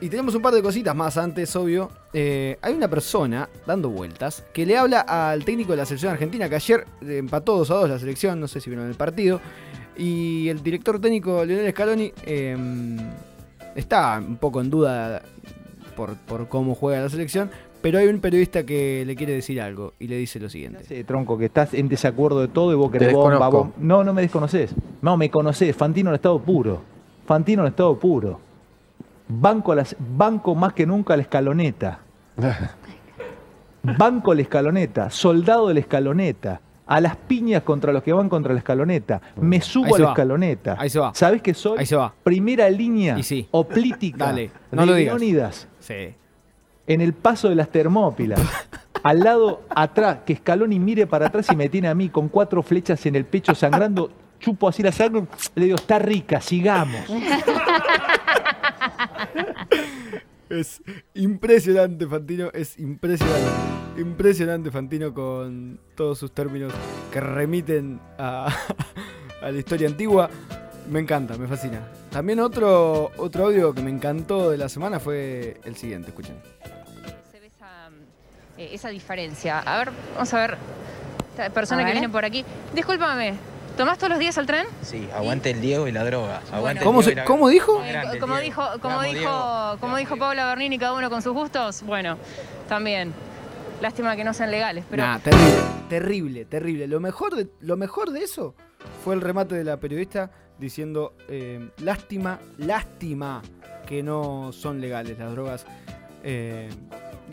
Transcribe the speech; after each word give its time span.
Y 0.00 0.08
tenemos 0.08 0.34
un 0.34 0.40
par 0.40 0.54
de 0.54 0.62
cositas 0.62 0.96
más 0.96 1.18
antes, 1.18 1.54
obvio. 1.56 1.90
Eh, 2.14 2.58
hay 2.62 2.72
una 2.72 2.88
persona 2.88 3.50
dando 3.66 3.90
vueltas 3.90 4.44
que 4.52 4.64
le 4.64 4.78
habla 4.78 5.00
al 5.00 5.44
técnico 5.44 5.72
de 5.72 5.76
la 5.76 5.84
selección 5.84 6.12
argentina 6.12 6.48
que 6.48 6.54
ayer 6.54 6.86
empató 7.02 7.58
2 7.58 7.70
a 7.70 7.74
2 7.74 7.90
la 7.90 7.98
selección, 7.98 8.40
no 8.40 8.48
sé 8.48 8.60
si 8.60 8.70
vieron 8.70 8.88
el 8.88 8.94
partido. 8.94 9.40
Y 9.98 10.48
el 10.48 10.62
director 10.62 10.98
técnico 10.98 11.44
Lionel 11.44 11.70
Scaloni 11.72 12.12
em, 12.24 12.96
está 13.76 14.22
un 14.26 14.36
poco 14.36 14.62
en 14.62 14.70
duda 14.70 15.20
por, 15.96 16.16
por 16.16 16.48
cómo 16.48 16.74
juega 16.74 17.02
la 17.02 17.10
selección, 17.10 17.50
pero 17.82 17.98
hay 17.98 18.06
un 18.06 18.20
periodista 18.20 18.64
que 18.64 19.04
le 19.04 19.14
quiere 19.16 19.34
decir 19.34 19.60
algo 19.60 19.92
y 19.98 20.06
le 20.06 20.16
dice 20.16 20.40
lo 20.40 20.48
siguiente. 20.48 20.84
Sí, 20.84 21.04
tronco, 21.04 21.36
que 21.36 21.44
estás 21.46 21.74
en 21.74 21.88
desacuerdo 21.88 22.40
de 22.40 22.48
todo 22.48 22.72
y 22.72 22.76
vos 22.76 22.90
querés 22.90 23.12
bomba, 23.12 23.48
bomba. 23.48 23.74
No, 23.78 24.02
no 24.02 24.14
me 24.14 24.22
desconoces. 24.22 24.74
No, 25.02 25.18
me 25.18 25.30
conocés. 25.30 25.76
Fantino 25.76 26.08
en 26.08 26.16
estado 26.16 26.38
puro. 26.40 26.80
Fantino 27.26 27.62
en 27.62 27.68
estado 27.68 27.98
puro. 27.98 28.49
Banco, 29.32 29.74
las, 29.74 29.96
banco 29.98 30.54
más 30.54 30.72
que 30.72 30.86
nunca 30.86 31.14
a 31.14 31.16
la 31.16 31.22
escaloneta. 31.22 32.00
Banco 33.82 34.34
la 34.34 34.42
escaloneta. 34.42 35.10
Soldado 35.10 35.68
de 35.68 35.74
la 35.74 35.80
escaloneta. 35.80 36.60
A 36.86 37.00
las 37.00 37.14
piñas 37.16 37.62
contra 37.62 37.92
los 37.92 38.02
que 38.02 38.12
van 38.12 38.28
contra 38.28 38.52
la 38.52 38.58
escaloneta. 38.58 39.20
Me 39.36 39.60
subo 39.60 39.94
a 39.94 39.98
la 39.98 40.08
escaloneta. 40.08 40.76
Ahí 40.78 40.90
se 40.90 40.98
va. 40.98 41.12
¿Sabés 41.14 41.40
que 41.40 41.54
soy? 41.54 41.78
Ahí 41.78 41.86
se 41.86 41.94
va. 41.94 42.12
Primera 42.24 42.68
línea 42.68 43.22
sí. 43.22 43.46
oplítica 43.52 44.26
Dale, 44.26 44.50
no 44.72 44.84
de. 44.86 45.04
Leónidas 45.04 45.68
Sí. 45.78 46.14
en 46.88 47.00
el 47.00 47.12
paso 47.12 47.48
de 47.48 47.54
las 47.54 47.68
Termópilas. 47.68 48.40
al 49.04 49.20
lado 49.20 49.62
atrás, 49.70 50.18
que 50.26 50.34
Scaloni 50.34 50.80
mire 50.80 51.06
para 51.06 51.28
atrás 51.28 51.46
y 51.52 51.56
me 51.56 51.68
tiene 51.68 51.86
a 51.88 51.94
mí 51.94 52.08
con 52.08 52.28
cuatro 52.28 52.62
flechas 52.62 53.06
en 53.06 53.14
el 53.14 53.24
pecho 53.24 53.54
sangrando. 53.54 54.10
Chupo 54.40 54.68
así 54.68 54.82
la 54.82 54.90
sangre, 54.90 55.26
le 55.54 55.64
digo, 55.66 55.76
está 55.76 55.98
rica, 55.98 56.40
sigamos. 56.40 57.04
Es 60.50 60.82
impresionante, 61.14 62.08
Fantino. 62.08 62.50
Es 62.52 62.76
impresionante. 62.76 64.00
Impresionante, 64.00 64.70
Fantino, 64.72 65.14
con 65.14 65.78
todos 65.94 66.18
sus 66.18 66.32
términos 66.32 66.72
que 67.12 67.20
remiten 67.20 68.00
a, 68.18 68.52
a 69.42 69.50
la 69.50 69.56
historia 69.56 69.86
antigua. 69.86 70.28
Me 70.88 70.98
encanta, 70.98 71.36
me 71.36 71.46
fascina. 71.46 71.86
También 72.10 72.40
otro, 72.40 73.12
otro 73.16 73.44
audio 73.44 73.72
que 73.72 73.80
me 73.80 73.90
encantó 73.90 74.50
de 74.50 74.58
la 74.58 74.68
semana 74.68 74.98
fue 74.98 75.60
el 75.64 75.76
siguiente, 75.76 76.08
escuchen. 76.08 76.34
se 77.30 77.38
ve 77.38 77.46
esa, 77.46 77.88
eh, 78.58 78.70
esa 78.72 78.88
diferencia. 78.88 79.60
A 79.60 79.78
ver, 79.78 79.90
vamos 80.14 80.34
a 80.34 80.38
ver. 80.40 80.58
Esta 81.30 81.48
persona 81.50 81.82
A 81.82 81.86
que 81.86 81.92
viene 81.92 82.08
por 82.08 82.24
aquí. 82.24 82.44
Discúlpame, 82.74 83.34
¿tomás 83.80 83.98
todos 83.98 84.10
los 84.10 84.18
días 84.18 84.36
el 84.38 84.46
tren? 84.46 84.66
Sí, 84.82 85.08
aguante 85.14 85.50
el 85.50 85.60
Diego 85.60 85.88
y 85.88 85.92
la 85.92 86.04
droga. 86.04 86.42
Aguante 86.52 86.80
el 86.80 86.84
¿Cómo, 86.84 87.00
Diego 87.00 87.02
se- 87.02 87.12
y 87.12 87.14
la- 87.14 87.24
¿Cómo 87.24 87.48
dijo? 87.48 87.82
Eh, 87.84 88.18
como 88.20 88.38
dijo, 88.38 88.62
como 88.80 89.00
dijo, 89.02 89.14
Diego. 89.18 89.76
como 89.80 89.96
dijo 89.96 90.16
Paula 90.16 90.46
Bernini, 90.48 90.78
cada 90.78 90.92
uno 90.94 91.08
con 91.10 91.22
sus 91.22 91.32
gustos. 91.32 91.82
Bueno, 91.82 92.18
también. 92.68 93.12
Lástima 93.80 94.14
que 94.14 94.24
no 94.24 94.34
sean 94.34 94.50
legales, 94.50 94.84
pero 94.90 95.02
Nah, 95.02 95.18
terrible, 95.20 95.54
terrible, 95.88 96.44
terrible. 96.44 96.86
Lo 96.86 97.00
mejor, 97.00 97.34
de, 97.34 97.48
lo 97.60 97.78
mejor 97.78 98.10
de 98.10 98.22
eso 98.22 98.54
fue 99.02 99.14
el 99.14 99.22
remate 99.22 99.54
de 99.54 99.64
la 99.64 99.78
periodista 99.80 100.30
diciendo, 100.58 101.14
eh, 101.28 101.70
lástima, 101.78 102.38
lástima 102.58 103.40
que 103.86 104.02
no 104.02 104.52
son 104.52 104.82
legales 104.82 105.18
las 105.18 105.32
drogas 105.32 105.64
eh, 106.22 106.68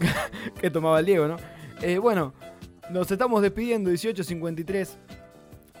que 0.60 0.68
tomaba 0.72 0.98
el 0.98 1.06
Diego, 1.06 1.28
¿no? 1.28 1.36
Eh, 1.80 1.98
bueno, 1.98 2.34
nos 2.90 3.08
estamos 3.08 3.40
despidiendo, 3.40 3.90
18.53. 3.92 4.96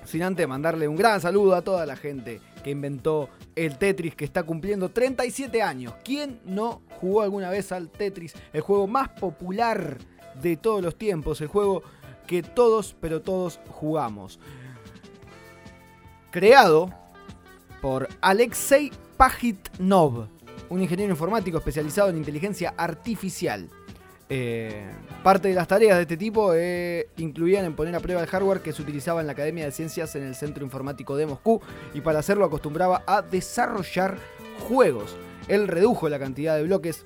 Sin 0.04 0.22
antes 0.22 0.46
mandarle 0.48 0.88
un 0.88 0.96
gran 0.96 1.20
saludo 1.20 1.54
a 1.54 1.62
toda 1.62 1.86
la 1.86 1.96
gente 1.96 2.40
que 2.62 2.70
inventó 2.70 3.28
el 3.54 3.78
Tetris, 3.78 4.14
que 4.14 4.24
está 4.24 4.42
cumpliendo 4.42 4.90
37 4.90 5.62
años. 5.62 5.94
¿Quién 6.04 6.40
no 6.44 6.82
jugó 7.00 7.22
alguna 7.22 7.50
vez 7.50 7.72
al 7.72 7.88
Tetris? 7.90 8.34
El 8.52 8.62
juego 8.62 8.86
más 8.86 9.08
popular 9.10 9.98
de 10.40 10.56
todos 10.56 10.82
los 10.82 10.96
tiempos, 10.96 11.40
el 11.40 11.48
juego 11.48 11.82
que 12.26 12.42
todos, 12.42 12.96
pero 13.00 13.20
todos 13.20 13.60
jugamos. 13.68 14.38
Creado 16.30 16.92
por 17.80 18.08
Alexei 18.20 18.90
Pajitnov, 19.16 20.28
un 20.68 20.82
ingeniero 20.82 21.12
informático 21.12 21.58
especializado 21.58 22.08
en 22.08 22.16
inteligencia 22.16 22.74
artificial. 22.76 23.68
Eh, 24.34 24.72
parte 25.22 25.48
de 25.48 25.54
las 25.54 25.68
tareas 25.68 25.96
de 25.96 26.02
este 26.02 26.16
tipo 26.16 26.54
eh, 26.54 27.10
incluían 27.18 27.66
en 27.66 27.76
poner 27.76 27.94
a 27.94 28.00
prueba 28.00 28.22
el 28.22 28.26
hardware 28.26 28.60
que 28.62 28.72
se 28.72 28.80
utilizaba 28.80 29.20
en 29.20 29.26
la 29.26 29.34
Academia 29.34 29.66
de 29.66 29.72
Ciencias 29.72 30.16
en 30.16 30.22
el 30.22 30.34
Centro 30.34 30.64
Informático 30.64 31.16
de 31.16 31.26
Moscú 31.26 31.60
y 31.92 32.00
para 32.00 32.20
hacerlo 32.20 32.46
acostumbraba 32.46 33.02
a 33.06 33.20
desarrollar 33.20 34.16
juegos. 34.66 35.16
Él 35.48 35.68
redujo 35.68 36.08
la 36.08 36.18
cantidad 36.18 36.56
de 36.56 36.62
bloques 36.62 37.04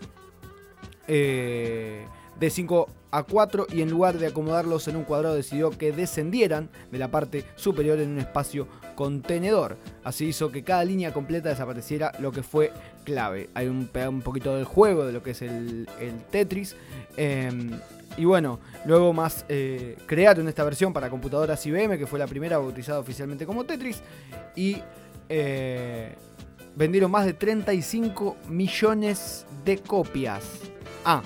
eh, 1.09 2.07
de 2.39 2.51
5 2.51 2.89
a 3.11 3.23
4 3.23 3.69
y 3.73 3.83
en 3.83 3.91
lugar 3.91 4.19
de 4.19 4.27
acomodarlos 4.27 4.89
en 4.89 4.97
un 4.97 5.05
cuadrado 5.05 5.35
decidió 5.35 5.71
que 5.71 5.93
descendieran 5.93 6.69
de 6.91 6.99
la 6.99 7.11
parte 7.11 7.45
superior 7.57 7.99
en 7.99 8.11
un 8.11 8.19
espacio 8.19 8.69
contenedor. 8.95 9.77
Así 10.05 10.27
hizo 10.27 10.51
que 10.51 10.63
cada 10.63 10.85
línea 10.85 11.13
completa 11.13 11.49
desapareciera, 11.49 12.13
lo 12.19 12.33
que 12.33 12.43
fue 12.43 12.73
clave. 13.05 13.49
Hay 13.55 13.69
un, 13.69 13.89
un 14.09 14.23
poquito 14.23 14.55
del 14.55 14.65
juego 14.65 15.07
de 15.07 15.13
lo 15.13 15.23
que 15.23 15.31
es 15.31 15.43
el, 15.43 15.89
el 16.01 16.25
Tetris. 16.31 16.77
eh, 17.17 17.71
y 18.17 18.25
bueno, 18.25 18.61
luego 18.87 19.13
más 19.13 19.45
eh, 19.49 19.97
crearon 20.07 20.49
esta 20.49 20.65
versión 20.65 20.93
para 20.93 21.11
computadoras 21.11 21.65
IBM, 21.67 21.99
que 21.99 22.07
fue 22.07 22.19
la 22.19 22.27
primera 22.27 22.59
bautizada 22.59 22.99
oficialmente 22.99 23.45
como 23.45 23.65
Tetris. 23.65 24.01
Y 24.55 24.79
eh, 25.29 26.15
vendieron 26.75 27.11
más 27.11 27.27
de 27.27 27.35
35 27.35 28.37
millones 28.49 29.45
de 29.65 29.79
copias. 29.79 30.45
Ah, 31.05 31.23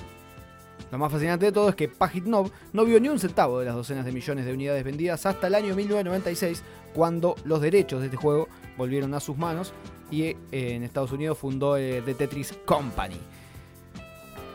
lo 0.90 0.98
más 0.98 1.12
fascinante 1.12 1.46
de 1.46 1.52
todo 1.52 1.68
es 1.68 1.76
que 1.76 1.88
Pajitnov 1.88 2.50
no 2.72 2.84
vio 2.84 2.98
ni 3.00 3.08
un 3.08 3.18
centavo 3.18 3.60
de 3.60 3.66
las 3.66 3.74
docenas 3.74 4.04
de 4.04 4.12
millones 4.12 4.44
de 4.44 4.52
unidades 4.52 4.82
vendidas 4.84 5.24
hasta 5.24 5.46
el 5.46 5.54
año 5.54 5.74
1996, 5.76 6.62
cuando 6.94 7.36
los 7.44 7.60
derechos 7.60 8.00
de 8.00 8.06
este 8.06 8.16
juego 8.16 8.48
volvieron 8.76 9.14
a 9.14 9.20
sus 9.20 9.36
manos 9.36 9.72
y 10.10 10.22
eh, 10.22 10.36
en 10.50 10.82
Estados 10.82 11.12
Unidos 11.12 11.38
fundó 11.38 11.76
eh, 11.76 12.02
The 12.04 12.14
Tetris 12.14 12.58
Company. 12.64 13.20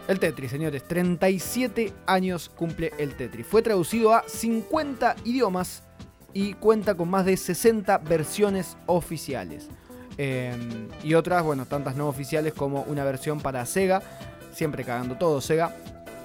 El 0.07 0.19
Tetris, 0.19 0.51
señores, 0.51 0.83
37 0.83 1.93
años 2.05 2.49
cumple 2.49 2.91
el 2.99 3.15
Tetris. 3.15 3.47
Fue 3.47 3.61
traducido 3.61 4.13
a 4.13 4.23
50 4.27 5.15
idiomas 5.23 5.83
y 6.33 6.53
cuenta 6.53 6.95
con 6.95 7.09
más 7.09 7.25
de 7.25 7.37
60 7.37 7.97
versiones 7.99 8.77
oficiales. 8.85 9.69
Eh, 10.17 10.53
y 11.01 11.13
otras, 11.13 11.43
bueno, 11.43 11.65
tantas 11.65 11.95
no 11.95 12.07
oficiales 12.07 12.53
como 12.53 12.83
una 12.83 13.03
versión 13.03 13.39
para 13.39 13.65
Sega, 13.65 14.01
siempre 14.53 14.83
cagando 14.83 15.15
todo 15.15 15.41
Sega, 15.41 15.75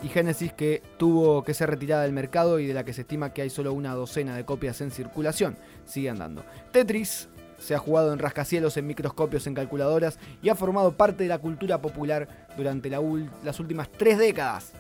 y 0.03 0.09
Genesis 0.09 0.53
que 0.53 0.83
tuvo 0.97 1.45
que 1.45 1.55
ser 1.55 1.71
retirada 1.71 2.03
del 2.03 2.13
mercado 2.13 2.59
y 2.59 2.67
de 2.67 2.75
la 2.75 2.85
que 2.85 2.93
se 2.93 3.03
estima 3.03 3.33
que 3.33 3.43
hay 3.43 3.51
solo 3.51 3.73
una 3.73 3.95
docena 3.95 4.37
de 4.37 4.45
copias 4.45 4.81
en 4.81 4.91
circulación. 4.91 5.57
Sigue 5.85 6.11
andando. 6.11 6.45
Tetris 6.73 7.29
se 7.59 7.75
ha 7.75 7.79
jugado 7.79 8.13
en 8.13 8.19
rascacielos, 8.19 8.77
en 8.77 8.87
microscopios, 8.87 9.47
en 9.47 9.55
calculadoras 9.55 10.19
y 10.43 10.49
ha 10.49 10.55
formado 10.55 10.97
parte 10.97 11.25
de 11.25 11.29
la 11.29 11.39
cultura 11.39 11.81
popular 11.81 12.49
durante 12.57 12.91
las 12.91 13.61
últimas 13.61 13.91
tres 13.93 14.19
décadas, 14.19 14.73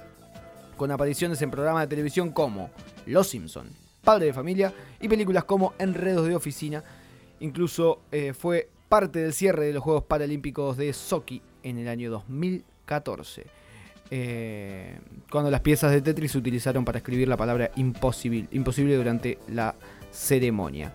con 0.76 0.90
apariciones 0.90 1.42
en 1.42 1.50
programas 1.50 1.82
de 1.82 1.88
televisión 1.88 2.30
como 2.30 2.70
Los 3.06 3.28
Simpson, 3.28 3.68
Padre 4.02 4.26
de 4.26 4.32
Familia 4.32 4.72
y 5.00 5.08
películas 5.08 5.44
como 5.44 5.74
Enredos 5.78 6.26
de 6.26 6.34
Oficina. 6.34 6.82
Incluso 7.40 8.00
eh, 8.10 8.32
fue 8.32 8.70
parte 8.88 9.20
del 9.20 9.34
cierre 9.34 9.66
de 9.66 9.74
los 9.74 9.82
Juegos 9.82 10.04
Paralímpicos 10.04 10.76
de 10.78 10.92
Sochi 10.92 11.42
en 11.62 11.78
el 11.78 11.88
año 11.88 12.10
2014. 12.10 13.60
Eh, 14.10 14.98
cuando 15.30 15.50
las 15.50 15.60
piezas 15.60 15.92
de 15.92 16.00
Tetris 16.00 16.32
se 16.32 16.38
utilizaron 16.38 16.84
para 16.84 16.98
escribir 16.98 17.28
la 17.28 17.36
palabra 17.36 17.70
imposible, 17.76 18.48
imposible 18.50 18.96
durante 18.96 19.38
la 19.48 19.74
ceremonia. 20.10 20.92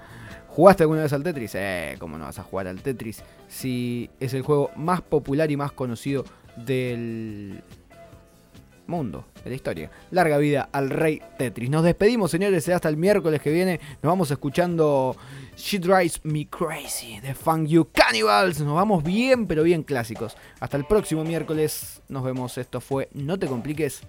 ¿Jugaste 0.50 0.84
alguna 0.84 1.04
vez 1.04 1.14
al 1.14 1.24
Tetris? 1.24 1.56
Eh, 1.56 1.96
¿cómo 2.00 2.18
no 2.18 2.26
vas 2.26 2.40
a 2.40 2.44
jugar 2.44 2.68
al 2.68 2.82
Tetris? 2.82 3.24
Si 3.48 4.10
es 4.20 4.34
el 4.34 4.42
juego 4.42 4.72
más 4.76 5.02
popular 5.02 5.52
y 5.52 5.58
más 5.58 5.72
conocido 5.72 6.26
del 6.56 7.62
mundo, 8.88 9.26
de 9.44 9.50
la 9.50 9.56
historia. 9.56 9.92
Larga 10.12 10.38
vida 10.38 10.70
al 10.72 10.90
rey 10.90 11.22
Tetris. 11.38 11.70
Nos 11.70 11.84
despedimos, 11.84 12.32
señores, 12.32 12.68
hasta 12.70 12.90
el 12.90 12.98
miércoles 12.98 13.42
que 13.42 13.52
viene. 13.52 13.80
Nos 14.02 14.10
vamos 14.12 14.32
escuchando 14.32 15.16
She 15.56 15.80
Drives 15.80 16.22
Me 16.24 16.48
Crazy 16.48 17.20
de 17.20 17.34
Funk 17.34 17.68
You 17.68 17.88
Cannibals. 17.92 18.60
Nos 18.62 18.76
vamos 18.76 19.04
bien, 19.04 19.48
pero 19.48 19.64
bien 19.64 19.84
clásicos. 19.84 20.38
Hasta 20.60 20.78
el 20.78 20.86
próximo 20.86 21.24
miércoles. 21.24 22.02
Nos 22.10 22.24
vemos. 22.24 22.58
Esto 22.58 22.82
fue 22.82 23.10
No 23.14 23.38
te 23.38 23.48
compliques. 23.48 24.02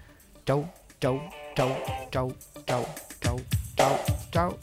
Chau, 0.45 0.69
chau, 0.99 1.21
chau, 1.55 1.75
chau, 2.11 2.33
chau, 2.65 2.85
chau, 3.21 3.39
chau, 3.75 3.97
chau. 4.31 4.57